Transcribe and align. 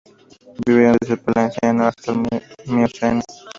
Vivieron 0.65 0.97
desde 0.99 1.13
el 1.13 1.19
Paleoceno 1.19 1.85
hasta 1.85 2.11
el 2.11 2.41
Mioceno. 2.73 3.21